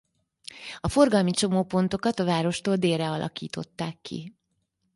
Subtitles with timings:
[0.79, 4.33] A forgalmi csomópontokat a várostól délre alakították ki.